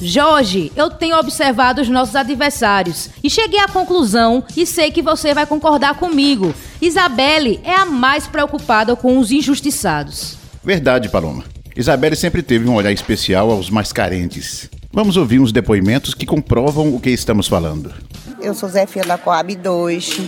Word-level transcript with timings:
Jorge, 0.00 0.72
eu 0.76 0.90
tenho 0.90 1.16
observado 1.18 1.80
os 1.80 1.88
nossos 1.88 2.16
adversários 2.16 3.10
e 3.22 3.30
cheguei 3.30 3.60
à 3.60 3.68
conclusão 3.68 4.44
e 4.56 4.66
sei 4.66 4.90
que 4.90 5.02
você 5.02 5.32
vai 5.32 5.46
concordar 5.46 5.94
comigo. 5.94 6.54
Isabelle 6.80 7.60
é 7.64 7.74
a 7.74 7.84
mais 7.84 8.26
preocupada 8.26 8.96
com 8.96 9.18
os 9.18 9.30
injustiçados. 9.30 10.36
Verdade, 10.62 11.08
Paloma. 11.08 11.44
Isabelle 11.76 12.16
sempre 12.16 12.42
teve 12.42 12.68
um 12.68 12.74
olhar 12.74 12.92
especial 12.92 13.50
aos 13.50 13.70
mais 13.70 13.92
carentes. 13.92 14.70
Vamos 14.92 15.16
ouvir 15.16 15.40
uns 15.40 15.50
depoimentos 15.50 16.14
que 16.14 16.24
comprovam 16.24 16.94
o 16.94 17.00
que 17.00 17.10
estamos 17.10 17.48
falando. 17.48 17.92
Eu 18.40 18.54
sou 18.54 18.68
Zé 18.68 18.86
Filha 18.86 19.06
da 19.06 19.18
Coab 19.18 19.56
2. 19.56 20.20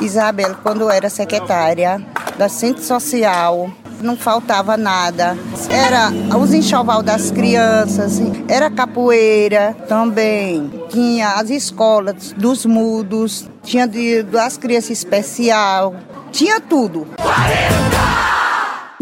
Isabel, 0.00 0.56
quando 0.62 0.88
era 0.90 1.08
secretária 1.08 2.04
da 2.38 2.48
Centro 2.48 2.82
Social, 2.84 3.70
não 4.02 4.16
faltava 4.16 4.76
nada. 4.76 5.36
Era 5.68 6.10
os 6.36 6.52
enxoval 6.52 7.02
das 7.02 7.30
crianças, 7.30 8.20
era 8.48 8.70
capoeira 8.70 9.76
também. 9.88 10.70
Tinha 10.88 11.34
as 11.34 11.50
escolas 11.50 12.32
dos 12.36 12.66
mudos, 12.66 13.48
tinha 13.62 13.86
de, 13.86 14.22
das 14.22 14.56
crianças 14.56 14.90
especial, 14.90 15.94
tinha 16.30 16.60
tudo. 16.60 17.06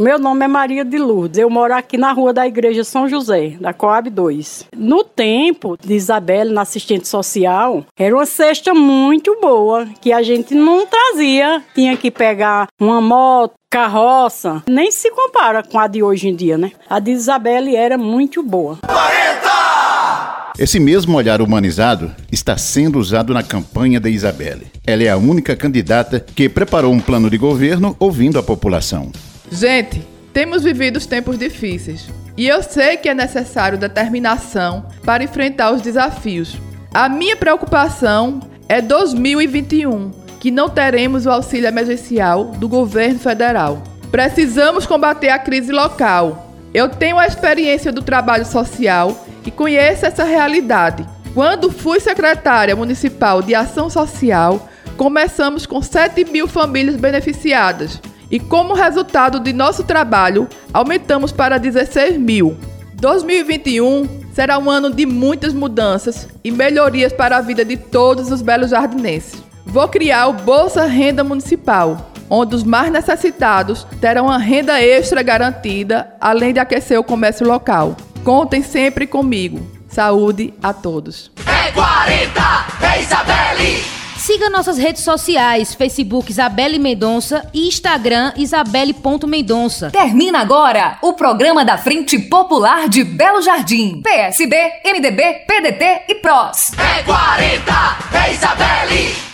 40! 0.03 0.13
Meu 0.13 0.19
nome 0.19 0.45
é 0.45 0.49
Maria 0.49 0.85
de 0.85 0.99
Lourdes. 0.99 1.39
Eu 1.39 1.49
moro 1.49 1.73
aqui 1.73 1.97
na 1.97 2.13
rua 2.13 2.33
da 2.33 2.47
Igreja 2.47 2.83
São 2.83 3.09
José, 3.09 3.57
da 3.61 3.73
Coab 3.73 4.11
2. 4.11 4.67
No 4.77 5.05
tempo 5.05 5.77
de 5.81 5.95
Isabelle, 5.95 6.53
na 6.53 6.63
assistente 6.63 7.07
social, 7.07 7.87
era 7.97 8.15
uma 8.15 8.27
cesta 8.27 8.75
muito 8.75 9.39
boa, 9.41 9.87
que 10.01 10.13
a 10.13 10.23
gente 10.23 10.55
não 10.55 10.87
trazia. 10.87 11.63
Tinha 11.75 11.97
que 11.97 12.11
pegar 12.11 12.67
uma 12.81 13.01
moto, 13.01 13.55
carroça. 13.71 14.63
Nem 14.69 14.91
se 14.91 15.11
compara 15.13 15.63
com 15.63 15.79
a 15.79 15.87
de 15.87 16.03
hoje 16.03 16.29
em 16.29 16.35
dia, 16.35 16.59
né? 16.59 16.73
A 16.91 16.99
de 16.99 17.13
Isabelle 17.13 17.77
era 17.77 17.97
muito 17.97 18.43
boa. 18.43 18.79
40! 18.85 20.53
Esse 20.59 20.79
mesmo 20.79 21.17
olhar 21.17 21.41
humanizado 21.41 22.11
está 22.31 22.59
sendo 22.59 22.99
usado 22.99 23.33
na 23.33 23.43
campanha 23.43 23.99
da 23.99 24.11
Isabelle. 24.11 24.67
Ela 24.87 25.05
é 25.05 25.09
a 25.09 25.17
única 25.17 25.57
candidata 25.57 26.21
que 26.21 26.49
preparou 26.49 26.93
um 26.93 27.01
plano 27.01 27.31
de 27.31 27.39
governo 27.39 27.97
ouvindo 27.99 28.39
a 28.39 28.43
população. 28.43 29.11
Gente, 29.53 30.03
temos 30.33 30.63
vivido 30.63 30.99
tempos 30.99 31.39
difíceis 31.39 32.09
e 32.39 32.49
eu 32.49 32.63
sei 32.63 32.97
que 32.97 33.07
é 33.07 33.13
necessário 33.13 33.77
determinação 33.77 34.87
para 35.05 35.23
enfrentar 35.23 35.73
os 35.73 35.83
desafios. 35.83 36.57
A 36.93 37.07
minha 37.07 37.37
preocupação 37.37 38.41
é 38.67 38.81
2021, 38.81 40.11
que 40.41 40.51
não 40.51 40.71
teremos 40.71 41.27
o 41.27 41.31
auxílio 41.31 41.69
emergencial 41.69 42.47
do 42.47 42.67
governo 42.67 43.19
federal. 43.19 43.83
Precisamos 44.11 44.87
combater 44.87 45.29
a 45.29 45.39
crise 45.39 45.71
local. 45.71 46.57
Eu 46.73 46.89
tenho 46.89 47.19
a 47.19 47.27
experiência 47.27 47.93
do 47.93 48.01
trabalho 48.01 48.47
social 48.47 49.27
e 49.45 49.51
conheço 49.51 50.07
essa 50.07 50.25
realidade. 50.25 51.07
Quando 51.35 51.71
fui 51.71 52.01
secretária 52.01 52.75
municipal 52.75 53.43
de 53.43 53.55
ação 53.55 53.91
social, 53.91 54.67
começamos 54.97 55.67
com 55.67 55.83
7 55.83 56.25
mil 56.25 56.49
famílias 56.49 56.97
beneficiadas 56.97 58.01
e 58.33 58.41
como 58.41 58.73
resultado 58.73 59.39
de 59.39 59.53
nosso 59.53 59.85
trabalho, 59.85 60.49
aumentamos 60.73 61.31
para 61.31 61.59
16 61.59 62.17
mil. 62.17 62.57
2021 62.95 64.09
será 64.33 64.59
um 64.59 64.71
ano 64.71 64.91
de 64.91 65.05
muitas 65.05 65.53
mudanças 65.53 66.27
e 66.43 66.51
melhorias 66.51 67.13
para 67.13 67.37
a 67.37 67.41
vida 67.43 67.63
de 67.63 67.77
todos 67.77 68.33
os 68.33 68.41
belos 68.41 68.71
jardinenses. 68.71 69.43
Vou 69.67 69.87
criar 69.87 70.29
o 70.29 70.33
Bolsa 70.33 70.87
Renda 70.87 71.23
Municipal, 71.23 72.11
onde 72.31 72.57
os 72.57 72.65
mais 72.65 72.91
necessitados 72.91 73.87
terão 74.01 74.27
uma 74.27 74.39
renda 74.39 74.83
extra 74.83 75.23
garantida, 75.23 76.15
além 76.19 76.55
de 76.55 76.59
aquecer 76.59 76.99
o 76.99 77.05
comércio 77.05 77.47
local. 77.47 77.95
Contem 78.25 78.63
sempre 78.63 79.07
comigo. 79.07 79.61
Saúde 79.89 80.55
a 80.63 80.73
todos. 80.73 81.31
É 81.47 81.71
40, 81.73 82.41
é 82.81 83.03
Isabelle! 83.03 84.02
Siga 84.23 84.49
nossas 84.49 84.79
redes 84.79 85.03
sociais, 85.03 85.75
Facebook 85.75 86.31
Isabelle 86.31 86.79
Mendonça 86.79 87.45
e 87.53 87.67
Instagram 87.67 88.33
isabelle.mendonça. 88.37 89.91
Termina 89.91 90.39
agora 90.39 90.97
o 91.03 91.15
programa 91.15 91.65
da 91.65 91.77
Frente 91.77 92.21
Popular 92.21 92.89
de 92.89 93.03
Belo 93.03 93.43
Jardim. 93.43 94.01
PSB, 94.01 94.57
MDB, 94.85 95.45
PDT 95.45 96.03
e 96.09 96.15
PROS. 96.15 96.71
É 96.79 97.03
40, 97.03 97.73
é 98.15 98.33
Isabelle! 98.33 99.32